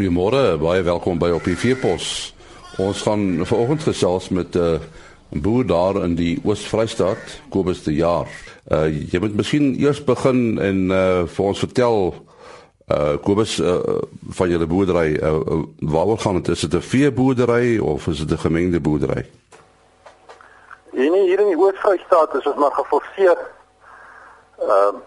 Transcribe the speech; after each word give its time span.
Goeiemôre, 0.00 0.56
baie 0.56 0.80
welkom 0.80 1.18
by 1.20 1.28
op 1.36 1.44
die 1.44 1.58
Veepos. 1.60 2.30
Ons 2.80 3.02
gaan 3.04 3.42
vanoggend 3.44 3.82
gesels 3.84 4.30
met 4.32 4.56
'n 4.56 4.80
uh, 4.80 5.42
boer 5.44 5.66
daar 5.66 6.04
in 6.04 6.14
die 6.14 6.40
Oos-Vrystaat, 6.44 7.42
Kobus 7.50 7.82
de 7.82 7.94
Jaar. 7.94 8.28
Uh 8.72 8.88
jy 8.88 9.20
moet 9.20 9.36
miskien 9.36 9.76
eers 9.76 10.04
begin 10.04 10.58
en 10.58 10.90
uh 10.90 11.26
vir 11.26 11.44
ons 11.44 11.58
vertel 11.58 12.14
uh 12.88 13.16
Kobus 13.20 13.58
uh, 13.60 13.76
van 14.28 14.48
julle 14.48 14.66
boerdery. 14.66 15.20
Uh, 15.20 15.34
uh, 15.36 15.62
waaroor 15.78 16.18
gaan 16.18 16.40
dit? 16.40 16.48
Is 16.48 16.60
dit 16.60 16.74
'n 16.74 16.80
veeboerdery 16.80 17.78
of 17.78 18.06
is 18.06 18.18
dit 18.24 18.32
'n 18.32 18.40
gemengde 18.40 18.80
boerdery? 18.80 19.26
Nee, 20.92 21.26
hier 21.28 21.40
in 21.40 21.52
die 21.52 21.60
Oos-Vrystaat 21.60 22.34
is 22.34 22.46
ons 22.46 22.56
maar 22.56 22.72
geforseer. 22.72 23.36
Ehm 24.60 24.96
uh, 24.96 25.00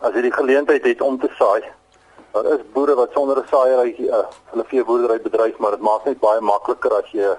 as 0.00 0.12
jy 0.14 0.20
die 0.20 0.36
geleentheid 0.36 0.84
het 0.84 1.00
om 1.00 1.18
te 1.18 1.32
saai 1.38 1.64
Daar 2.34 2.44
is 2.44 2.62
boere 2.72 2.94
wat 2.94 3.10
sonder 3.12 3.38
'n 3.38 3.46
saaiery 3.50 3.94
uh, 3.98 4.26
hulle 4.50 4.64
veeboerdery 4.66 5.20
bedryf, 5.22 5.56
maar 5.56 5.70
dit 5.70 5.80
maak 5.80 6.04
net 6.04 6.18
baie 6.18 6.40
makliker 6.40 6.92
as 6.92 7.10
jy 7.10 7.22
'n 7.22 7.36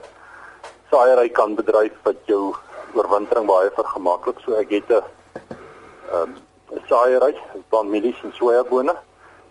saaiery 0.92 1.30
kan 1.30 1.56
bedryf 1.56 1.92
wat 2.04 2.16
jou 2.26 2.56
oorwintering 2.94 3.46
baie 3.46 3.72
vergemaklik. 3.76 4.40
So 4.40 4.54
ek 4.54 4.70
het 4.70 4.90
'n 4.90 5.04
ehm, 6.12 6.22
um, 6.22 6.36
saaiery, 6.88 7.36
van 7.70 7.90
mielies 7.90 8.24
en 8.24 8.34
sojabone. 8.34 8.96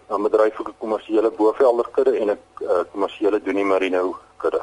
Dan 0.09 0.23
bedryf 0.23 0.61
ek 0.61 0.69
'n 0.69 0.79
kommersiële 0.79 1.31
bovelderkudde 1.31 2.19
en 2.19 2.29
'n 2.31 2.39
uh, 2.61 2.83
kommersiële 2.93 3.43
Doenie 3.43 3.65
Merino 3.65 4.17
kudde. 4.37 4.63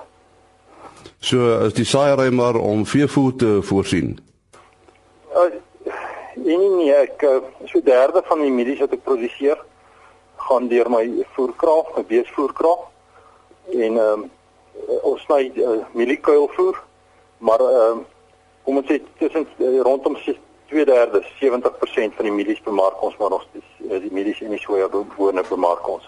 So 1.19 1.37
is 1.65 1.73
die 1.73 1.85
saaiery 1.85 2.29
maar 2.33 2.55
om 2.55 2.85
veevoer 2.85 3.35
te 3.35 3.61
voorsien. 3.61 4.17
Uh, 5.35 5.41
nee 6.35 6.69
nee, 6.69 6.93
ek 6.93 7.21
uh, 7.21 7.37
so 7.65 7.81
derde 7.83 8.21
van 8.25 8.39
die 8.39 8.51
mielies 8.51 8.79
wat 8.79 8.91
ek 8.91 9.03
produseer 9.03 9.69
gaan 10.51 10.67
deur 10.67 10.89
my 10.91 11.25
voerkraal, 11.35 11.87
my 11.95 12.03
beesvoerkraal. 12.11 12.87
En 13.71 13.97
ehm 13.97 14.23
um, 14.23 14.29
ons 15.01 15.21
sny 15.27 15.51
uh, 15.55 15.81
mieliekuilvoer, 15.97 16.79
maar 17.37 17.59
ehm 17.59 17.99
um, 17.99 18.05
kom 18.65 18.79
ons 18.81 18.87
sê 18.89 18.99
tussen 19.19 19.47
uh, 19.57 19.79
rondom 19.87 20.17
2/3, 20.17 21.21
70% 21.39 22.17
van 22.17 22.27
die 22.27 22.33
mielies 22.33 22.61
bemark 22.63 23.01
ons 23.03 23.17
maar 23.19 23.35
die, 23.53 23.63
uh, 23.89 23.99
die 24.01 24.11
mielies 24.11 24.41
en 24.41 24.55
die 24.55 24.61
soja 24.61 24.89
bone 24.91 25.43
bemark 25.49 25.87
ons. 25.87 26.07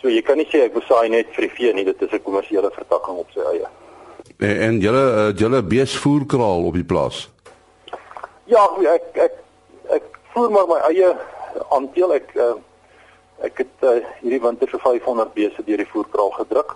So 0.00 0.10
jy 0.10 0.22
kan 0.22 0.38
nie 0.38 0.46
sê 0.52 0.64
ek 0.66 0.76
besaai 0.78 1.08
net 1.10 1.34
vir 1.36 1.48
die 1.48 1.54
vee 1.56 1.74
nie, 1.74 1.84
dit 1.84 2.02
is 2.02 2.12
'n 2.12 2.22
kommersiële 2.22 2.70
vertakking 2.74 3.18
op 3.24 3.30
sy 3.34 3.42
eie. 3.52 3.68
En, 4.38 4.56
en 4.68 4.78
julle 4.80 5.04
uh, 5.22 5.32
julle 5.36 5.62
beesvoerkraal 5.62 6.64
op 6.70 6.74
die 6.74 6.86
plaas. 6.86 7.26
Ja, 8.46 8.64
ek 8.94 9.18
ek 9.26 9.34
ek 9.98 10.04
voer 10.32 10.50
maar 10.50 10.68
my 10.68 10.78
eie 10.90 11.12
aandeel 11.74 12.14
ek 12.14 12.34
uh, 12.36 12.54
Ek 13.46 13.58
het 13.62 13.86
uh, 13.86 13.98
hierdie 14.20 14.40
winter 14.42 14.68
so 14.68 14.78
500 14.82 15.32
beeste 15.34 15.62
deur 15.64 15.78
die 15.78 15.90
voerkraal 15.92 16.30
gedruk. 16.30 16.74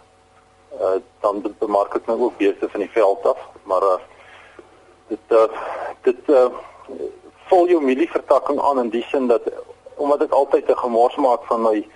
Uh 0.78 0.98
dan 1.20 1.42
bemark 1.58 1.94
ek 1.94 2.06
nou 2.06 2.18
ook 2.20 2.38
beeste 2.38 2.68
van 2.68 2.80
die 2.80 2.90
veld 2.90 3.26
af, 3.26 3.38
maar 3.68 3.82
uh 3.82 3.98
dit 5.08 5.34
uh 5.36 5.48
dit 6.06 6.30
uh 6.30 6.48
vol 7.50 7.68
jou 7.68 7.82
mielievertakking 7.82 8.60
aan 8.60 8.78
in 8.78 8.90
die 8.90 9.04
sin 9.10 9.26
dat 9.28 9.48
omdat 9.96 10.22
ek 10.22 10.32
altyd 10.32 10.70
'n 10.70 10.82
gemors 10.84 11.16
maak 11.16 11.44
van 11.50 11.62
my 11.62 11.86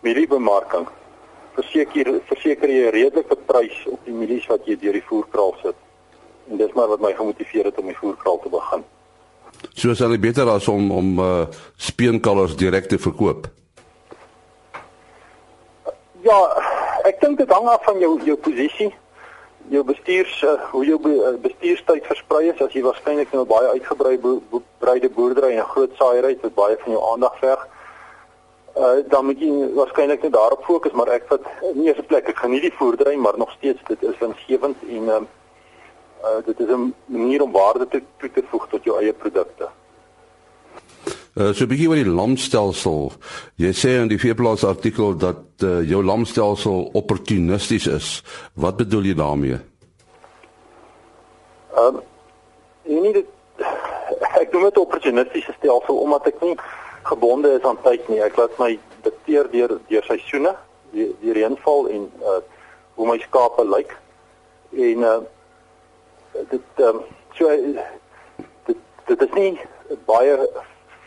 mieliebemarking, 0.00 0.88
verseker 1.54 2.20
verseker 2.26 2.68
jy 2.68 2.86
'n 2.88 2.96
redelike 2.96 3.36
prys 3.46 3.86
op 3.86 4.00
die 4.04 4.14
mielies 4.14 4.46
wat 4.46 4.66
jy 4.66 4.76
deur 4.76 4.92
die 4.92 5.08
voerkraal 5.08 5.54
sit. 5.62 5.76
En 6.50 6.56
dis 6.56 6.72
maar 6.72 6.88
wat 6.88 7.00
my 7.00 7.12
gemotiveer 7.12 7.64
het 7.64 7.78
om 7.78 7.86
die 7.86 8.00
voerkraal 8.00 8.40
te 8.42 8.48
begin. 8.48 8.84
So 9.74 9.90
is 9.90 9.98
dit 9.98 10.20
beter 10.20 10.48
as 10.48 10.68
om 10.68 10.90
om 10.90 11.18
uh 11.18 11.46
speenkalvers 11.76 12.56
direk 12.56 12.88
te 12.88 12.98
verkoop. 12.98 13.55
Ja, 16.26 16.36
ek 17.06 17.20
dink 17.22 17.38
dit 17.38 17.50
hang 17.54 17.68
af 17.70 17.84
van 17.86 18.00
jou 18.02 18.16
jou 18.26 18.34
posisie. 18.42 18.88
Jou 19.70 19.82
bestuurs 19.86 20.32
uh, 20.42 20.56
hoe 20.72 20.82
jou 20.86 20.96
be, 21.02 21.12
uh, 21.22 21.34
bestuurstyd 21.42 22.08
versprei 22.08 22.48
is 22.50 22.62
as 22.64 22.74
jy 22.74 22.82
waarskynlik 22.82 23.30
nou 23.34 23.44
baie 23.46 23.68
uitgebreide 23.76 24.32
bo, 24.50 24.62
breide 24.82 25.10
boerdery 25.18 25.52
en 25.52 25.62
'n 25.62 25.70
groot 25.74 25.94
saaiery 26.00 26.32
het 26.34 26.42
wat 26.48 26.56
baie 26.58 26.76
van 26.82 26.92
jou 26.96 27.04
aandag 27.12 27.38
verg. 27.44 27.62
Uh 28.74 28.96
dan 29.12 29.26
moet 29.30 29.38
jy 29.40 29.52
waarskynlik 29.78 30.22
net 30.22 30.34
daarop 30.34 30.66
fokus, 30.66 30.98
maar 30.98 31.14
ek 31.14 31.30
vat 31.30 31.46
nie 31.74 31.88
eens 31.88 32.02
'n 32.02 32.10
plek. 32.10 32.28
Ek 32.28 32.42
geniet 32.42 32.66
die 32.66 32.74
boerdery, 32.78 33.14
maar 33.14 33.38
nog 33.38 33.50
steeds 33.58 33.82
dit 33.86 34.02
is 34.02 34.18
winsgewend 34.18 34.82
en 34.88 35.08
uh 35.10 36.38
dit 36.46 36.60
is 36.60 36.70
'n 36.74 36.94
manier 37.06 37.42
om 37.42 37.52
waarde 37.52 37.88
te 37.88 38.02
toe 38.18 38.30
te 38.30 38.42
voeg 38.50 38.68
tot 38.68 38.84
jou 38.84 38.98
eie 38.98 39.12
produkte. 39.12 39.68
Uh, 41.36 41.52
so 41.52 41.66
begin 41.66 41.88
met 41.88 41.98
die 42.00 42.12
lamstelsel. 42.12 43.10
Jy 43.60 43.70
sê 43.76 43.90
in 44.00 44.08
die 44.08 44.16
veeplaas 44.16 44.62
artikel 44.64 45.12
dat 45.20 45.64
uh, 45.68 45.82
jou 45.84 45.98
lamstelsel 46.00 46.86
opportunisties 46.96 47.84
is. 47.92 48.06
Wat 48.56 48.78
bedoel 48.78 49.10
jy 49.10 49.16
daarmee? 49.18 49.58
Ehm 51.76 51.98
um, 51.98 51.98
nie 52.88 53.12
dit 53.12 53.26
ek 54.40 54.54
noem 54.54 54.64
dit 54.70 54.80
opportunistiese 54.80 55.52
stelsel 55.58 55.98
omdat 56.00 56.30
ek 56.30 56.40
nie 56.40 56.54
gebonde 57.10 57.50
is 57.58 57.66
aan 57.68 57.82
tyd 57.84 58.08
nie. 58.08 58.22
Ek 58.24 58.38
laat 58.40 58.54
my 58.62 58.70
dikteer 59.04 59.50
deur 59.52 59.74
deur 59.90 60.08
seisoene, 60.08 60.54
die 60.94 61.10
die 61.20 61.34
reënval 61.36 61.90
en 61.98 62.06
uh 62.22 62.38
hoe 62.96 63.10
my 63.10 63.18
skape 63.26 63.66
lyk. 63.74 63.92
En 64.72 65.04
uh 65.04 65.18
dit 66.54 66.80
ehm 66.80 67.02
um, 67.02 67.04
so 67.36 67.52
dit 68.72 68.80
dit 69.12 69.26
is 69.28 69.36
nie 69.36 69.52
baie 70.08 70.40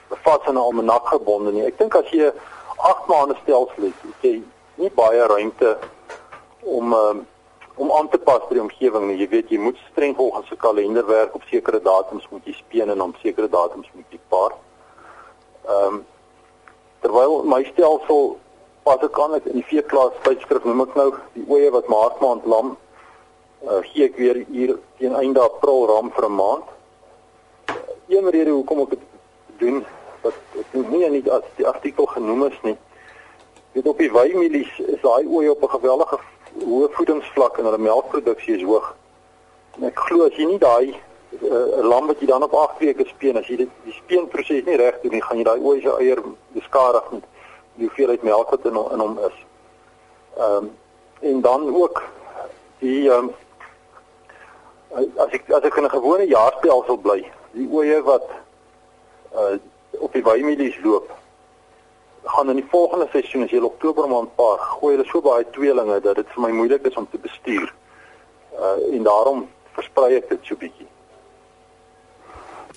vas 0.09 0.45
aan 0.45 0.53
'n 0.53 0.57
almanak 0.57 1.07
gebonde 1.07 1.51
nie. 1.51 1.65
Ek 1.65 1.77
dink 1.77 1.95
as 1.95 2.09
jy 2.09 2.31
8 2.77 3.07
maande 3.07 3.35
stelsel 3.41 3.83
het, 3.83 3.99
het 4.01 4.21
jy 4.21 4.43
nie 4.75 4.91
baie 4.95 5.27
ruimte 5.27 5.77
om 6.63 6.93
um, 6.93 7.27
om 7.75 7.91
aan 7.91 8.09
te 8.09 8.17
pas 8.17 8.41
by 8.47 8.53
die 8.53 8.61
omgewing 8.61 9.07
nie. 9.07 9.17
Jy 9.17 9.27
weet 9.29 9.49
jy 9.49 9.57
moet 9.57 9.77
streng 9.91 10.15
volgens 10.15 10.51
'n 10.51 10.57
kalender 10.57 11.05
werk 11.05 11.35
op 11.35 11.43
sekere 11.43 11.81
datums 11.81 12.27
moet 12.29 12.45
jy 12.45 12.53
speen 12.53 12.89
en 12.89 13.01
op 13.01 13.15
sekere 13.21 13.49
datums 13.49 13.89
moet 13.93 14.05
jy 14.09 14.19
paar. 14.27 14.53
Ehm 15.67 15.93
um, 15.93 16.05
terwyl 16.99 17.43
my 17.43 17.63
stelsel 17.63 18.37
pas 18.83 19.01
ek 19.01 19.19
aan 19.19 19.33
in 19.33 19.59
die 19.59 19.63
veeplaas 19.63 20.13
tydskrif 20.23 20.63
noem 20.63 20.81
ek 20.81 20.95
nou 20.95 21.13
die 21.33 21.45
oeye 21.47 21.71
wat 21.71 21.87
maart 21.87 22.19
maand 22.19 22.45
lam 22.45 22.77
uh, 23.63 23.79
gee 23.91 24.05
ek 24.05 24.17
weer 24.17 24.45
hier 24.49 24.75
teen 24.97 25.15
einde 25.15 25.39
april 25.39 25.87
ram 25.87 26.11
vir 26.11 26.25
'n 26.29 26.35
maand. 26.35 26.67
Een 28.07 28.29
rede 28.29 28.51
hoekom 28.51 28.79
ek 28.79 28.89
dit 28.89 29.05
doen 29.57 29.85
wat 30.21 30.33
ek 30.59 30.73
nie 30.73 31.09
net 31.09 31.29
as 31.29 31.43
die 31.57 31.67
artikel 31.67 32.05
genoem 32.05 32.45
is 32.47 32.59
nie. 32.63 32.77
Dit 33.73 33.87
op 33.87 33.97
die 33.97 34.11
weimielies 34.11 34.79
is 34.79 35.01
daai 35.01 35.25
ooi 35.27 35.49
op 35.49 35.63
'n 35.63 35.75
geweldige 35.77 36.19
hoë 36.65 36.89
voedingsvlak 36.97 37.57
en 37.57 37.65
hulle 37.65 37.77
melkproduksie 37.77 38.55
is 38.55 38.63
hoog. 38.63 38.95
En 39.77 39.83
ek 39.83 39.99
glo 39.99 40.25
as 40.25 40.35
jy 40.35 40.45
nie 40.45 40.59
daai 40.59 40.95
'n 41.31 41.45
uh, 41.45 41.83
lam 41.85 42.07
wat 42.07 42.19
jy 42.19 42.27
dan 42.27 42.43
op 42.43 42.53
8 42.53 42.79
weke 42.79 43.05
speen 43.05 43.37
as 43.37 43.47
jy 43.47 43.55
dit 43.55 43.69
die 43.83 43.93
speenproses 43.93 44.65
nie 44.65 44.77
reg 44.77 45.01
doen 45.01 45.11
nie, 45.11 45.21
gaan 45.21 45.37
jy 45.37 45.43
daai 45.43 45.61
ooi 45.61 45.81
se 45.81 45.91
eier 45.99 46.21
beskadig 46.57 47.11
met 47.11 47.23
die 47.75 47.85
hoeveelheid 47.85 48.23
melk 48.23 48.49
wat 48.49 48.65
in 48.65 48.75
in 48.75 48.99
hom 48.99 49.19
is. 49.27 49.37
Ehm 50.37 50.55
um, 50.55 50.71
en 51.19 51.41
dan 51.41 51.75
ook 51.75 52.03
die 52.79 53.09
ehm 53.09 53.29
um, 53.29 53.35
as 55.17 55.31
ek 55.37 55.49
as 55.53 55.63
ek 55.63 55.77
in 55.77 55.85
'n 55.85 55.89
gewone 55.89 56.25
jaarstelsel 56.27 56.97
bly, 56.97 57.31
die 57.51 57.69
oeye 57.71 58.01
wat 58.03 58.25
uh 59.35 59.57
op 59.99 60.13
die 60.13 60.23
weimielies 60.23 60.77
loop 60.83 61.11
gaan 62.23 62.49
in 62.49 62.55
die 62.55 62.67
volgende 62.69 63.07
seisoen 63.11 63.43
as 63.43 63.51
jy 63.51 63.61
Oktober 63.63 64.07
maand 64.09 64.35
paar 64.35 64.59
gooi 64.75 64.95
hulle 64.95 65.07
so 65.07 65.21
baie 65.23 65.45
tweelinge 65.55 65.99
dat 66.03 66.19
dit 66.19 66.33
vir 66.35 66.43
my 66.45 66.51
moeilik 66.55 66.85
is 66.87 66.97
om 66.99 67.07
te 67.09 67.21
bestuur. 67.21 67.73
Uh 68.59 68.95
en 68.95 69.03
daarom 69.03 69.45
versprei 69.77 70.15
ek 70.19 70.29
dit 70.29 70.49
so 70.49 70.59
bietjie. 70.59 70.87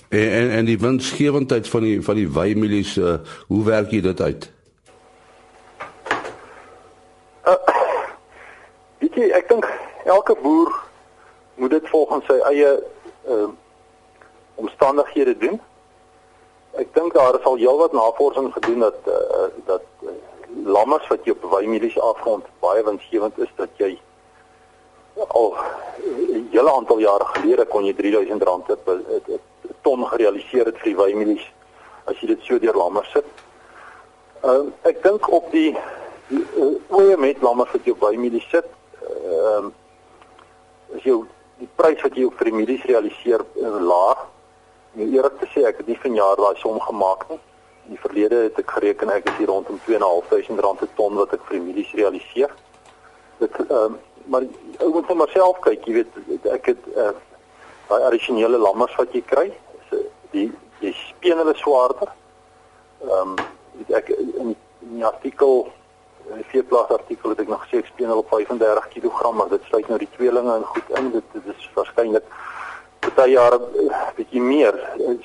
En 0.09 0.29
en, 0.39 0.49
en 0.59 0.65
die 0.65 0.79
winsgewendheid 0.79 1.69
van 1.69 1.87
die 1.87 1.97
van 2.01 2.19
die 2.21 2.29
weimielies 2.29 2.95
uh 2.97 3.17
hoe 3.47 3.63
werk 3.65 3.91
jy 3.91 4.01
dit 4.01 4.21
uit? 4.21 4.49
Uh 7.45 7.59
weet 9.03 9.19
jy 9.19 9.29
ek 9.37 9.51
dink 9.51 9.67
elke 10.05 10.37
boer 10.41 10.71
moet 11.55 11.75
dit 11.75 11.91
volgens 11.91 12.25
sy 12.31 12.39
eie 12.53 12.71
uh 13.27 13.51
omstandighede 14.55 15.37
doen 15.37 15.61
ek 16.81 16.93
dink 16.93 17.13
daar 17.13 17.35
is 17.39 17.45
al 17.45 17.59
heelwat 17.61 17.93
navorsing 17.93 18.53
gedoen 18.53 18.79
dat 18.79 18.97
uh, 19.07 19.47
dat 19.65 19.85
uh, 20.01 20.09
lammers 20.65 21.07
wat 21.07 21.25
jy 21.25 21.35
op 21.35 21.45
weimielies 21.51 21.99
afgrond 21.99 22.45
baie 22.59 22.83
winsgewend 22.83 23.37
is 23.37 23.51
dat 23.55 23.69
jy 23.77 23.97
al 25.27 25.53
'n 25.53 26.47
hele 26.51 26.71
aantal 26.73 26.99
jare 26.99 27.25
gelede 27.25 27.65
kon 27.65 27.85
jy 27.85 27.93
R3000 27.93 28.41
op 28.67 28.87
'n 28.89 29.39
ton 29.81 30.07
gerealiseer 30.07 30.65
het 30.65 30.77
vir 30.77 30.89
die 30.93 31.01
weimielies 31.03 31.45
as 32.05 32.19
jy 32.19 32.27
dit 32.27 32.41
so 32.41 32.59
deur 32.59 32.75
lammers 32.75 33.11
sit. 33.11 33.25
Ehm 34.41 34.67
uh, 34.67 34.89
ek 34.89 35.03
dink 35.03 35.29
op 35.31 35.51
die 35.51 35.77
oeye 36.89 37.15
uh, 37.15 37.19
met 37.19 37.41
lammers 37.41 37.71
wat 37.71 37.85
jy 37.85 37.91
op 37.91 37.99
weimielies 38.09 38.49
sit, 38.49 38.65
ehm 39.01 39.65
uh, 39.65 39.71
is 40.97 41.03
jou 41.03 41.23
die 41.57 41.69
prys 41.75 42.01
wat 42.01 42.15
jy 42.15 42.29
vir 42.37 42.49
die 42.49 42.57
mielies 42.59 42.85
realiseer 42.89 43.45
uh, 43.55 43.79
laag 43.79 44.25
Nou 44.93 45.07
eerlik 45.09 45.39
te 45.39 45.49
sê, 45.49 45.65
ek 45.65 45.81
het 45.81 45.87
nie 45.89 45.97
vanjaar 45.97 46.37
daai 46.37 46.59
som 46.61 46.79
gemaak 46.79 47.25
nie. 47.29 47.39
In 47.83 47.95
die 47.95 48.01
verlede 48.01 48.43
het 48.45 48.59
ek 48.61 48.75
gereken 48.75 49.09
ek 49.09 49.29
is 49.31 49.39
hier 49.39 49.49
rondom 49.49 49.79
2.500 49.87 50.61
rand 50.63 50.79
per 50.79 50.91
ton 50.99 51.17
wat 51.19 51.33
ek 51.33 51.45
vir 51.47 51.57
die 51.57 51.65
milies 51.67 51.93
realiseer. 51.99 52.53
dit 53.41 53.55
ehm 53.69 53.93
um, 53.93 54.01
maar 54.31 54.43
ou 54.79 54.89
moet 54.93 55.07
net 55.07 55.17
maar 55.17 55.31
self 55.33 55.57
kyk, 55.59 55.81
jy 55.83 55.93
weet 55.97 56.45
ek 56.47 56.69
het 56.71 56.83
uh, 56.95 57.09
daai 57.89 58.05
addisionele 58.07 58.57
lammers 58.57 58.93
wat 58.95 59.11
jy 59.11 59.19
kry, 59.27 59.49
is 59.81 60.05
die 60.31 60.45
die 60.79 60.93
speen 60.95 61.41
hulle 61.41 61.55
swaarder. 61.59 62.13
Ehm 63.03 63.33
um, 63.33 63.35
ek 63.99 64.13
in 64.15 64.53
die 64.79 65.05
artikel 65.05 65.65
in 66.29 66.39
die 66.39 66.49
veeplaas 66.53 66.93
artikel 66.95 67.33
het 67.33 67.43
ek 67.43 67.51
nog 67.51 67.65
gesê 67.65 67.81
ek 67.81 67.91
speen 67.91 68.13
hulle 68.13 68.23
op 68.23 68.31
35 68.31 68.87
kg, 68.93 69.33
maar 69.35 69.51
dit 69.51 69.67
sluit 69.67 69.89
nou 69.91 69.99
die 69.99 70.11
tweelinge 70.15 70.55
in 70.61 70.67
goed 70.71 70.95
in. 70.99 71.11
Dit, 71.17 71.27
dit 71.35 71.51
is 71.55 71.69
waarskynlik 71.75 72.29
baie 73.15 73.33
jare 73.33 73.59
uh, 73.59 74.01
bietjie 74.17 74.41
meer. 74.41 74.77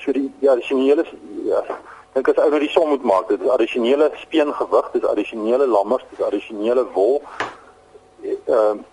So 0.03 0.13
die 0.15 0.27
ja, 0.39 0.53
addisionele 0.53 1.05
ja, 1.47 1.63
dink 2.13 2.29
as 2.31 2.41
ou 2.43 2.49
nou 2.53 2.61
die 2.61 2.71
som 2.73 2.89
moet 2.89 3.03
maak, 3.03 3.27
dit 3.29 3.41
is 3.41 3.51
addisionele 3.53 4.11
speengewig, 4.23 4.91
dit 4.93 5.03
is 5.03 5.09
addisionele 5.09 5.67
lammers, 5.67 6.05
dit 6.09 6.19
is 6.19 6.25
addisionele 6.25 6.87
wol. 6.95 7.21
Ehm 8.23 8.55
uh, 8.55 8.87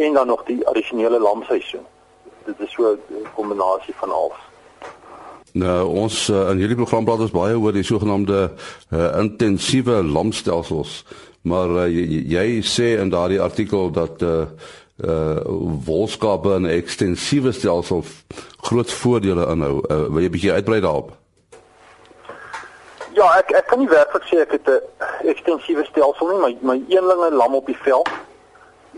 en 0.00 0.14
dan 0.14 0.26
nog 0.26 0.44
die 0.46 0.66
addisionele 0.68 1.18
lamseisoen. 1.20 1.82
Dit 2.44 2.60
is 2.60 2.72
so 2.72 2.92
'n 2.92 3.26
kombinasie 3.34 3.94
van 3.94 4.10
alles. 4.10 4.38
Nou 5.52 5.88
ons 5.88 6.28
uh, 6.28 6.50
in 6.50 6.56
hierdie 6.56 6.76
program 6.76 7.04
praat 7.04 7.24
ons 7.26 7.34
baie 7.34 7.58
oor 7.58 7.72
die 7.72 7.82
sogenaamde 7.82 8.52
uh, 8.90 9.18
intensiewe 9.18 10.02
lamstelsels. 10.02 11.04
Maar 11.42 11.68
uh, 11.68 11.86
jy, 11.90 12.22
jy 12.30 12.46
sê 12.62 13.00
in 13.00 13.10
daardie 13.10 13.40
artikel 13.40 13.90
dat 13.90 14.22
uh 14.22 14.44
uh 15.04 15.40
wolskape 15.86 16.58
'n 16.58 16.64
ekstensiewe 16.64 17.52
stelsel 17.52 18.04
groot 18.60 18.92
voordele 18.92 19.46
inhou. 19.46 19.82
Uh, 19.88 20.06
wil 20.12 20.22
jy 20.22 20.28
'n 20.28 20.36
bietjie 20.36 20.52
uitbrei 20.52 20.80
daarop? 20.80 21.10
Ja, 23.12 23.38
ek 23.38 23.50
ek 23.50 23.66
kan 23.66 23.78
nie 23.78 23.88
werklik 23.88 24.24
sê 24.24 24.40
ek 24.40 24.50
het 24.50 24.68
'n 24.68 24.80
ekstensiewe 25.28 25.84
stelsel 25.84 26.28
nie, 26.28 26.38
maar 26.38 26.54
my 26.60 26.82
eenlinge 26.88 27.30
lam 27.30 27.54
op 27.54 27.66
die 27.66 27.78
veld 27.82 28.08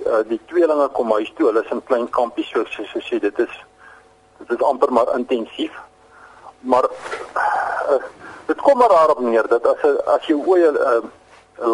uh, 0.07 0.23
die 0.29 0.41
tweelinge 0.51 0.89
kom 0.97 1.13
huis 1.13 1.33
toe. 1.37 1.49
Hulle 1.51 1.63
is 1.65 1.71
in 1.71 1.83
klein 1.89 2.09
kampies 2.11 2.51
so 2.53 2.65
so 2.75 2.85
so 2.91 3.01
sê 3.09 3.21
dit 3.23 3.39
is 3.39 3.55
dit 4.43 4.55
is 4.57 4.67
amper 4.67 4.93
maar 4.93 5.15
intensief. 5.17 5.73
Maar 6.61 6.85
uh, 6.85 7.99
dit 8.47 8.61
kom 8.61 8.79
maar 8.79 8.89
daarop 8.89 9.21
neer 9.21 9.49
dat 9.49 9.67
as 9.67 9.85
as 10.17 10.27
jy 10.27 10.39
oeye 10.39 10.71
'n 10.71 10.79
uh, 10.79 11.03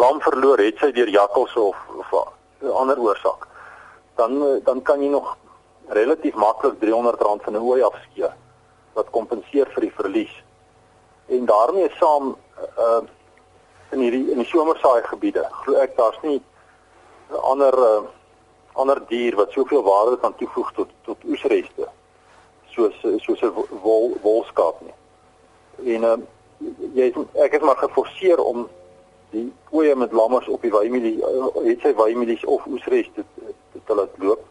lam 0.01 0.21
verloor 0.21 0.59
het 0.61 0.77
sy 0.77 0.91
deur 0.91 1.09
jakkals 1.09 1.55
of 1.55 1.77
of 2.01 2.13
'n 2.61 2.71
ander 2.71 2.99
oorsaak, 2.99 3.47
dan 4.19 4.61
dan 4.63 4.81
kan 4.81 5.01
jy 5.01 5.09
nog 5.09 5.37
relatief 5.87 6.35
maklik 6.35 6.75
R300 6.83 7.43
van 7.45 7.53
'n 7.53 7.65
ooi 7.71 7.81
afskee 7.81 8.29
wat 8.93 9.09
kompenseer 9.09 9.67
vir 9.73 9.81
die 9.81 9.95
verlies. 10.01 10.35
En 11.25 11.45
daarmee 11.45 11.89
saam 11.99 12.35
uh 12.77 13.01
in 13.91 13.99
hierdie 13.99 14.31
in 14.31 14.37
die 14.37 14.45
somersaai 14.45 15.01
gebiede, 15.03 15.43
glo 15.61 15.79
ek 15.81 15.95
daar's 15.97 16.19
nie 16.21 16.41
ander 17.51 17.73
uh, 17.73 18.01
ander 18.73 18.99
dier 19.07 19.35
wat 19.35 19.51
soveel 19.51 19.83
waarde 19.83 20.19
kan 20.19 20.35
toevoeg 20.35 20.71
tot 20.73 20.89
tot 21.07 21.23
oesreste 21.25 21.87
soos 22.75 22.99
soos 23.25 23.41
'n 23.41 23.53
wol 23.81 24.13
wolskaap 24.21 24.81
nie. 24.81 24.97
En 25.95 26.03
uh, 26.03 26.17
jy 26.93 27.13
ek 27.33 27.53
is 27.57 27.65
maar 27.65 27.81
geforseer 27.81 28.39
om 28.43 28.67
die 29.31 29.47
koeie 29.69 29.95
met 29.95 30.11
lammers 30.11 30.47
op 30.47 30.61
die 30.61 30.71
weimielie 30.71 31.17
uh, 31.17 31.49
het 31.65 31.81
sy 31.81 31.93
weimielies 31.95 32.45
of 32.45 32.65
oesreste 32.65 33.25
te, 33.89 33.97
laat 33.97 34.17
loop. 34.21 34.45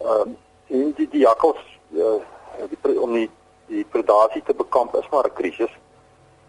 Ehm 0.00 0.34
uh, 0.34 0.42
en 0.74 0.92
die 0.96 1.08
die 1.12 1.20
jakkals 1.20 1.60
uh, 1.92 2.16
die, 2.70 3.00
om 3.00 3.12
die 3.12 3.28
die 3.68 3.84
predasie 3.84 4.42
te 4.46 4.54
bekamp 4.54 4.94
is 5.00 5.08
maar 5.10 5.26
'n 5.28 5.36
krisis. 5.40 5.74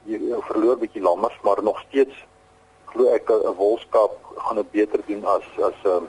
Jy, 0.06 0.20
jy 0.30 0.40
verloor 0.48 0.78
bietjie 0.78 1.02
lammers, 1.02 1.38
maar 1.44 1.64
nog 1.64 1.80
steeds 1.88 2.16
glo 2.86 3.12
ek 3.14 3.30
'n 3.30 3.56
wolskaap 3.58 4.14
gaan 4.36 4.56
dit 4.56 4.72
beter 4.72 5.00
doen 5.08 5.26
as 5.26 5.46
as 5.70 5.80
'n 5.84 5.88
um, 5.88 6.08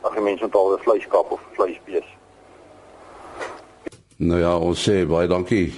as 0.00 0.16
'n 0.16 0.22
mens 0.22 0.40
met 0.40 0.54
al 0.54 0.72
'n 0.72 0.84
vleiskaap 0.86 1.30
of 1.30 1.40
vleisbees. 1.52 2.08
Nou 4.16 4.40
ja, 4.40 4.58
ons 4.58 4.88
sê 4.88 5.06
baie 5.06 5.28
dankie 5.28 5.74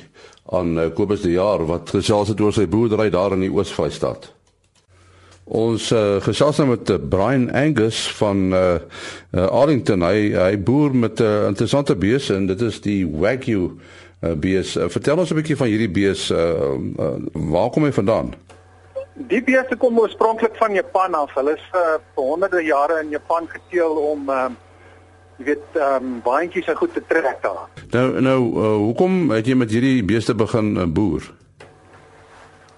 aan 0.52 0.78
uh, 0.78 0.94
Kobus 0.94 1.20
de 1.20 1.30
Jaar 1.30 1.66
wat 1.66 1.90
gesels 1.90 2.28
het 2.28 2.40
oor 2.40 2.52
sy 2.52 2.68
boerdery 2.68 3.10
daar 3.10 3.32
in 3.32 3.40
die 3.40 3.52
Oos-Vrystaat. 3.52 4.35
Ons 5.46 5.92
uh, 5.94 6.16
gesels 6.24 6.58
nou 6.58 6.72
met 6.72 6.90
uh, 6.90 6.96
Brian 6.98 7.46
Angus 7.54 8.00
van 8.18 8.48
uh, 8.50 8.62
uh, 9.30 9.44
Arlington. 9.46 10.02
Hy 10.02 10.32
hy 10.34 10.56
boer 10.58 10.90
met 10.90 11.20
'n 11.20 11.22
uh, 11.22 11.46
interessante 11.46 11.94
bees 11.94 12.30
en 12.34 12.46
dit 12.46 12.60
is 12.60 12.80
die 12.80 13.06
Wagyu 13.06 13.70
uh, 13.70 14.32
bees. 14.34 14.74
Uh, 14.76 14.88
vertel 14.88 15.22
ons 15.22 15.30
'n 15.30 15.38
bietjie 15.38 15.56
van 15.56 15.70
hierdie 15.70 15.90
bees. 15.90 16.30
Uh, 16.30 16.74
uh, 16.98 17.14
waar 17.32 17.70
kom 17.70 17.84
hy 17.84 17.92
vandaan? 17.92 18.34
Die 19.14 19.42
beeste 19.42 19.76
kom 19.76 19.98
oorspronklik 19.98 20.56
van 20.56 20.74
Japan 20.74 21.14
af. 21.14 21.34
Hulle 21.34 21.54
is 21.54 21.66
uh, 21.72 22.02
vir 22.14 22.24
honderde 22.24 22.62
jare 22.62 23.00
in 23.00 23.08
Japan 23.08 23.46
geteel 23.48 23.94
om 23.96 24.28
uh, 24.28 24.50
jy 25.38 25.44
weet 25.44 25.78
ehm 25.78 26.04
um, 26.04 26.20
baantjies 26.24 26.66
en 26.66 26.76
goed 26.76 26.92
te 26.92 27.02
trek 27.06 27.38
daar. 27.42 27.68
Nou 27.90 28.20
nou 28.20 28.40
uh, 28.42 28.76
hoekom 28.76 29.30
het 29.30 29.46
jy 29.46 29.54
met 29.54 29.70
hierdie 29.70 30.04
beeste 30.04 30.34
begin 30.34 30.76
uh, 30.76 30.86
boer? 30.86 31.22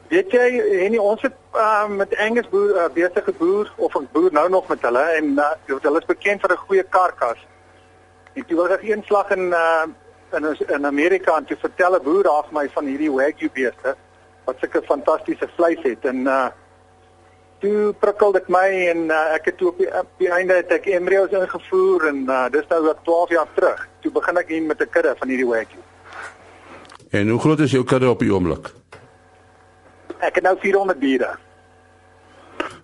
Weet 0.08 0.32
jy, 0.32 0.46
en 0.86 1.00
ons 1.00 1.22
het 1.22 1.34
uh, 1.54 1.86
met 1.92 2.16
Angus 2.16 2.48
boer 2.48 2.70
uh, 2.76 2.88
beeste 2.94 3.22
geboer 3.26 3.72
of 3.76 3.94
ons 3.94 4.08
boer 4.12 4.32
nou 4.32 4.48
nog 4.48 4.68
met 4.68 4.82
hulle 4.82 5.04
en 5.18 5.34
uh, 5.36 5.48
hulle 5.66 6.00
is 6.00 6.08
bekend 6.08 6.40
vir 6.40 6.52
'n 6.52 6.64
goeie 6.66 6.82
karkas. 6.82 7.40
En 8.32 8.46
toe 8.46 8.56
was 8.56 8.70
ek 8.70 8.82
een 8.88 9.02
slag 9.04 9.30
in 9.30 9.52
uh, 9.52 9.84
in 10.32 10.44
in 10.68 10.86
Amerika 10.86 11.36
en 11.36 11.44
toe 11.44 11.56
vertel 11.60 11.96
'n 11.96 12.02
boer 12.02 12.22
daar 12.22 12.44
vir 12.48 12.56
my 12.60 12.68
van 12.68 12.86
hierdie 12.86 13.12
wagyu 13.12 13.50
beeste 13.52 13.96
wat 14.44 14.56
sulke 14.60 14.82
fantastiese 14.82 15.48
vleis 15.56 15.82
het 15.82 16.04
en 16.04 16.26
uh 16.26 16.48
toe 17.58 17.92
prikkel 17.98 18.32
dit 18.32 18.48
my 18.48 18.68
en 18.92 19.10
uh, 19.10 19.34
ek 19.34 19.44
het 19.50 19.56
toe 19.58 19.68
op 19.68 19.78
die, 19.78 19.88
op 19.98 20.10
die 20.22 20.30
einde 20.30 20.54
het 20.54 20.70
ek 20.70 20.86
embryos 20.86 21.34
ingevoer 21.34 22.06
en 22.12 22.20
uh, 22.30 22.46
dis 22.54 22.66
nou 22.70 22.82
wat 22.84 23.00
12 23.04 23.30
jaar 23.34 23.48
terug. 23.54 23.88
Toe 24.00 24.12
begin 24.12 24.38
ek 24.38 24.48
hier 24.48 24.62
met 24.62 24.80
'n 24.80 24.90
kudde 24.90 25.14
van 25.18 25.28
hierdie 25.28 25.46
wagyu. 25.46 25.80
En 27.10 27.28
hoe 27.28 27.40
groot 27.40 27.58
is 27.58 27.70
jou 27.70 27.84
kudde 27.84 28.10
op 28.10 28.18
die 28.18 28.32
oomblik? 28.32 28.70
Ek 30.20 30.40
het 30.40 30.44
nou 30.44 30.56
400 30.60 31.00
diere. 31.00 31.34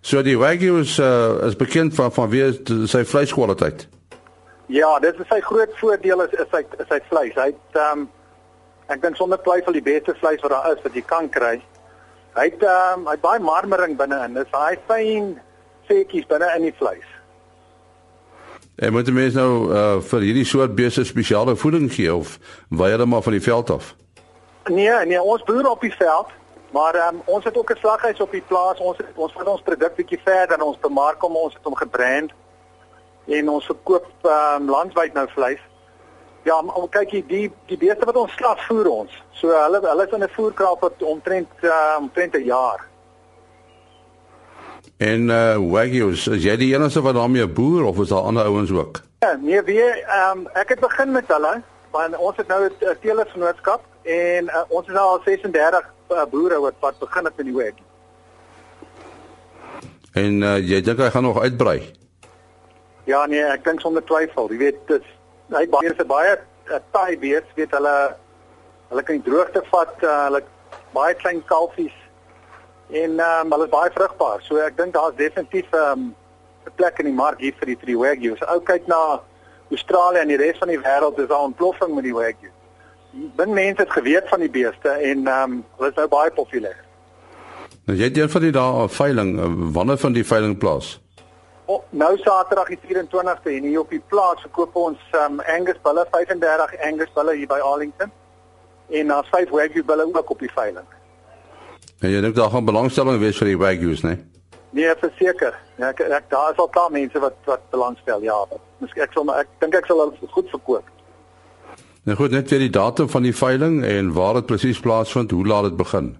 So 0.00 0.22
die 0.22 0.38
wagyu 0.38 0.78
is 0.80 0.98
uh, 0.98 1.46
is 1.46 1.56
bekend 1.56 1.94
van 1.94 2.12
van 2.12 2.30
wie 2.30 2.44
sy 2.86 3.04
vleiskwaliteit. 3.04 3.88
Ja, 4.72 4.98
dit 4.98 5.18
is 5.20 5.28
sy 5.28 5.40
groot 5.44 5.72
voordeel 5.78 6.22
is 6.24 6.36
is 6.38 6.50
sy 6.52 6.62
is 6.78 6.88
sy 6.88 7.00
vleis. 7.08 7.34
Hy 7.34 7.50
het 7.52 7.80
ehm 7.80 8.04
um, 8.04 8.12
Ek 8.92 9.00
dink 9.00 9.16
sonder 9.16 9.40
twyfel 9.40 9.72
die 9.78 9.84
beste 9.84 10.12
vleis 10.18 10.42
wat 10.44 10.52
daar 10.52 10.74
is 10.74 10.82
wat 10.84 10.96
jy 10.96 11.02
kan 11.08 11.28
kry. 11.32 11.56
Hy 12.36 12.46
het 12.50 12.62
ehm 12.62 13.00
um, 13.00 13.08
hy 13.08 13.16
het 13.16 13.24
baie 13.24 13.40
marmering 13.40 13.96
binne-in. 13.96 14.36
Dis 14.36 14.50
daai 14.52 14.76
fyn 14.88 15.34
vetjies 15.88 16.28
binne 16.28 16.50
in 16.58 16.68
die 16.68 16.74
vleis. 16.76 17.06
En 18.82 18.92
moet 18.92 19.08
jy 19.08 19.14
mens 19.14 19.36
nou 19.38 19.50
uh, 19.70 20.00
vir 20.02 20.26
hierdie 20.28 20.46
soort 20.48 20.74
beeste 20.76 21.04
spesiale 21.06 21.54
voeding 21.56 21.86
gee 21.94 22.12
of 22.12 22.36
wy 22.68 22.90
hulle 22.92 23.06
maar 23.06 23.22
van 23.24 23.36
die 23.36 23.44
veld 23.44 23.70
af? 23.70 23.94
Nee, 24.68 24.92
nee, 25.06 25.20
ons 25.20 25.44
boer 25.46 25.68
op 25.70 25.84
die 25.84 25.92
veld, 25.94 26.32
maar 26.74 26.94
um, 27.08 27.20
ons 27.24 27.44
het 27.44 27.56
ook 27.56 27.70
'n 27.70 27.78
slaghuis 27.78 28.20
op 28.20 28.30
die 28.30 28.46
plaas. 28.50 28.78
Ons 28.78 28.96
het, 28.96 29.06
ons 29.14 29.32
vat 29.32 29.46
ons 29.46 29.62
produk 29.62 29.94
bietjie 29.94 30.20
verder 30.24 30.56
en 30.56 30.64
ons 30.70 30.78
bemark 30.78 31.20
hom, 31.20 31.36
ons 31.36 31.54
het 31.54 31.64
hom 31.64 31.76
gebrand 31.76 32.32
en 33.26 33.48
ons 33.48 33.66
verkoop 33.66 34.06
um, 34.22 34.68
landwyd 34.68 35.12
nou 35.12 35.28
vleis. 35.28 35.62
Ja, 36.42 36.62
maar 36.62 36.88
kyk 36.90 37.10
jy 37.10 37.22
die 37.26 37.52
die 37.66 37.78
beeste 37.78 38.04
wat 38.04 38.16
ons 38.16 38.32
slag 38.32 38.66
voer 38.66 38.88
ons. 38.88 39.12
So 39.32 39.48
hulle 39.48 39.80
hulle 39.80 40.06
is 40.06 40.12
in 40.12 40.22
'n 40.22 40.36
voerkraal 40.36 40.76
wat 40.80 41.02
omtrent 41.02 41.48
uh, 41.62 41.96
omtrent 41.98 42.34
'n 42.34 42.44
jaar. 42.44 42.80
En 44.96 45.28
uh 45.28 45.56
Wagyu, 45.72 46.10
is 46.10 46.24
jy 46.24 46.56
die 46.56 46.74
enigste 46.74 47.02
wat 47.02 47.14
daarmee 47.14 47.48
boer 47.48 47.84
of 47.84 47.98
is 47.98 48.08
daar 48.08 48.26
ander 48.28 48.44
ouens 48.44 48.70
ook? 48.70 49.00
Ja, 49.18 49.38
nee, 49.40 49.62
wie 49.62 49.80
ehm 49.80 50.38
um, 50.38 50.48
ek 50.52 50.68
het 50.68 50.80
begin 50.80 51.10
met 51.10 51.24
hulle, 51.26 51.62
want 51.94 52.16
ons 52.18 52.36
het 52.36 52.48
nou 52.50 52.60
'n 52.66 52.98
teelersgenootskap 53.00 53.82
en 54.02 54.50
uh, 54.50 54.62
ons 54.68 54.86
is 54.86 54.94
nou 54.94 55.06
al 55.14 55.20
36 55.24 55.90
uh, 56.10 56.24
boere 56.30 56.60
wat 56.60 56.74
wat 56.80 56.98
begin 56.98 57.24
het 57.24 57.36
met 57.36 57.46
die 57.46 57.54
Wagyu. 57.54 57.84
En 60.12 60.42
uh, 60.42 60.58
jy 60.58 60.80
dink 60.80 60.98
hy 60.98 61.10
gaan 61.10 61.26
nog 61.26 61.40
uitbrei? 61.42 61.78
Ja, 63.04 63.26
nee, 63.26 63.42
ek 63.42 63.64
dink 63.64 63.80
sonder 63.80 64.04
twyfel. 64.04 64.50
Jy 64.50 64.58
weet, 64.58 64.80
dit 64.86 65.06
hy 65.54 65.66
baie 65.68 65.90
'n 65.90 66.06
baie 66.06 66.38
uh, 66.70 66.80
taai 66.90 67.18
bees, 67.18 67.46
weet 67.54 67.70
hulle 67.70 68.16
hulle 68.88 69.02
kan 69.02 69.22
droogte 69.22 69.62
vat, 69.70 69.94
uh, 70.02 70.24
hulle 70.24 70.42
baie 70.94 71.14
klein 71.14 71.42
kalfies 71.44 71.94
en 72.90 73.20
um, 73.20 73.50
hulle 73.50 73.64
is 73.64 73.72
baie 73.72 73.90
vrugbaar. 73.94 74.42
So 74.42 74.56
ek 74.62 74.76
dink 74.76 74.94
daar's 74.94 75.16
definitief 75.16 75.70
ehm, 75.72 76.00
'n 76.00 76.14
um, 76.66 76.74
plek 76.76 76.98
in 76.98 77.06
die 77.06 77.18
mark 77.22 77.40
hier 77.40 77.54
vir 77.58 77.66
die 77.66 77.80
drie 77.82 77.98
wagyu. 77.98 78.36
So 78.36 78.46
ou 78.46 78.60
kyk 78.60 78.86
na 78.86 79.20
Australië 79.70 80.18
en 80.22 80.28
die 80.28 80.40
res 80.40 80.58
van 80.58 80.68
die 80.68 80.80
wêreld 80.80 81.18
is 81.18 81.28
daar 81.28 81.46
ontploffing 81.48 81.94
met 81.94 82.04
die 82.04 82.14
wagyu. 82.14 82.50
Bin 83.38 83.54
mense 83.54 83.82
het 83.82 83.92
geweet 83.92 84.28
van 84.28 84.40
die 84.40 84.50
beeste 84.50 84.88
en 84.88 85.26
ehm 85.26 85.52
um, 85.52 85.62
hulle 85.76 85.90
is 85.90 85.96
nou 86.00 86.08
baie 86.08 86.32
populêr. 86.34 86.82
Nou 87.84 87.98
jy 87.98 88.08
het 88.08 88.18
een 88.18 88.30
van 88.30 88.40
die 88.40 88.52
dae 88.52 88.88
veiling, 88.88 89.30
wanneer 89.72 89.98
van 90.00 90.12
die 90.12 90.26
veiling 90.26 90.58
plaas? 90.58 90.98
Oh, 91.64 91.82
nou 91.90 92.16
Saterdag 92.20 92.68
die 92.68 92.80
24ste 92.80 93.52
en 93.56 93.62
hier 93.62 93.80
op 93.80 93.90
die 93.90 94.02
plaas 94.08 94.40
verkoop 94.40 94.76
ons 94.76 95.00
um, 95.16 95.40
Angus 95.40 95.80
bulle 95.82 96.04
35 96.10 96.76
Angus 96.84 97.12
bulle 97.14 97.36
hier 97.36 97.48
by 97.48 97.60
Arlington 97.64 98.12
en 98.90 99.12
daar's 99.12 99.30
uh, 99.32 99.38
5 99.38 99.50
Wagyu 99.50 99.84
bulle 99.84 100.04
ook 100.04 100.30
op 100.30 100.38
die 100.44 100.52
veiling. 100.52 100.86
En 102.00 102.10
jy 102.10 102.20
dink 102.20 102.36
daar 102.36 102.50
gaan 102.52 102.68
belangstelling 102.68 103.20
wees 103.20 103.38
vir 103.40 103.54
die 103.54 103.58
Wagyus, 103.58 104.04
né? 104.04 104.16
Nee, 104.18 104.33
verseker. 104.74 105.54
Ja, 105.76 105.88
ek, 105.88 106.00
ek 106.00 106.30
daar 106.30 106.52
is 106.52 106.58
al 106.58 106.68
klaar 106.68 106.90
mense 106.90 107.18
wat 107.18 107.36
wat 107.44 107.70
belangstel. 107.70 108.22
Ja. 108.22 108.40
Miskien 108.78 109.02
ek 109.02 109.12
sal 109.14 109.24
maar 109.24 109.44
ek 109.44 109.48
dink 109.60 109.74
ek 109.74 109.86
sal 109.86 110.02
hulle 110.02 110.32
goed 110.34 110.50
verkoop. 110.50 110.90
Nou 112.04 112.16
goed, 112.16 112.30
net 112.30 112.50
weer 112.50 112.60
die 112.60 112.72
datum 112.72 113.08
van 113.08 113.22
die 113.22 113.32
veiling 113.36 113.84
en 113.84 114.12
waar 114.12 114.34
dit 114.34 114.46
presies 114.46 114.80
plaasvind, 114.80 115.30
hoe 115.30 115.46
laat 115.46 115.70
dit 115.70 115.76
begin? 115.76 116.16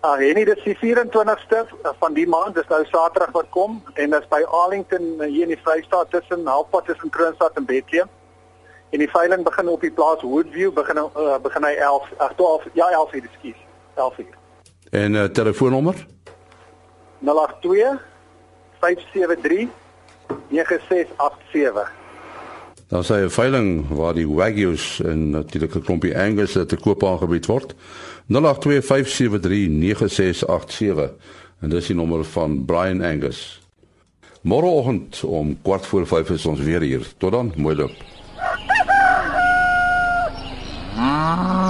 Ah, 0.00 0.20
en 0.20 0.34
dit 0.34 0.50
is 0.52 0.64
die 0.64 0.76
24ste 0.78 1.62
van 1.98 2.14
die 2.14 2.26
maand, 2.28 2.54
dis 2.54 2.68
nou 2.68 2.84
Saterdag 2.86 3.32
wat 3.32 3.48
kom 3.50 3.80
en 3.94 4.10
dit 4.10 4.20
is 4.20 4.28
by 4.28 4.42
Arlington 4.60 5.22
hier 5.24 5.48
in 5.48 5.54
die 5.54 5.62
Vrystaat 5.64 6.10
tussen 6.10 6.46
Halfpad 6.46 6.86
tussen 6.86 7.10
Kroonstad 7.10 7.56
en 7.56 7.64
Bethlehem. 7.64 8.10
En 8.90 9.02
die 9.02 9.10
veiling 9.10 9.42
begin 9.44 9.68
op 9.68 9.80
die 9.80 9.90
plaas 9.90 10.22
Woodview 10.22 10.70
begin 10.72 11.00
uh, 11.02 11.38
begin 11.42 11.64
hy 11.64 11.74
11 11.74 12.12
ag 12.18 12.36
12 12.36 12.68
ja 12.78 12.90
11 13.00 13.14
uur 13.14 13.26
ekskuus 13.30 13.64
11 13.94 14.18
uur. 14.18 14.36
En 14.90 15.14
uh, 15.14 15.24
telefoonnommer? 15.24 16.06
082 17.18 17.98
573 18.80 19.68
9687. 20.48 21.90
Dan 22.88 23.04
sê 23.04 23.24
'n 23.24 23.30
veiling 23.30 23.88
waar 23.88 24.14
die 24.14 24.28
Wagyus 24.28 25.00
en 25.00 25.30
natuurlik 25.30 25.74
'n 25.74 25.82
klompie 25.82 26.18
Angus 26.18 26.52
te 26.52 26.76
koop 26.76 27.04
aangebied 27.04 27.46
word. 27.46 27.74
0825739687 28.26 31.10
en 31.60 31.68
dis 31.68 31.86
die 31.86 31.96
nommer 31.96 32.24
van 32.24 32.64
Brian 32.64 33.02
Angus. 33.02 33.60
Môreoggend 34.42 35.24
om 35.24 35.62
kwart 35.62 35.86
voor 35.86 36.06
5 36.06 36.30
is 36.30 36.46
ons 36.46 36.60
weer 36.60 36.80
hier. 36.80 37.06
Tot 37.18 37.32
dan, 37.32 37.52
mooi 37.56 37.76
loop. 37.76 37.92
Ah. 40.96 41.67